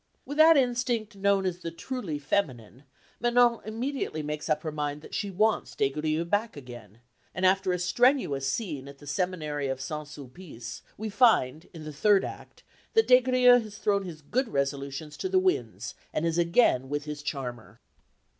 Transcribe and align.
With 0.25 0.37
that 0.39 0.57
instinct 0.57 1.15
known 1.15 1.45
as 1.45 1.59
the 1.59 1.69
truly 1.69 2.17
feminine, 2.17 2.85
Manon 3.19 3.59
immediately 3.65 4.23
makes 4.23 4.49
up 4.49 4.63
her 4.63 4.71
mind 4.71 5.03
that 5.03 5.13
she 5.13 5.29
wants 5.29 5.75
Des 5.75 5.91
Grieux 5.91 6.25
back 6.25 6.57
again; 6.57 7.01
and 7.35 7.45
after 7.45 7.71
a 7.71 7.77
strenuous 7.77 8.47
scene 8.51 8.87
at 8.87 8.97
the 8.97 9.05
seminary 9.05 9.67
of 9.67 9.77
S. 9.77 9.89
Sulpice 10.09 10.81
we 10.97 11.09
find, 11.09 11.69
in 11.71 11.83
the 11.83 11.93
third 11.93 12.25
act, 12.25 12.63
that 12.95 13.07
Des 13.07 13.21
Grieux 13.21 13.61
has 13.61 13.77
thrown 13.77 14.03
his 14.03 14.23
good 14.23 14.47
resolutions 14.49 15.17
to 15.17 15.29
the 15.29 15.37
winds 15.37 15.93
and 16.11 16.25
is 16.25 16.39
again 16.39 16.89
with 16.89 17.05
his 17.05 17.21
charmer. 17.21 17.79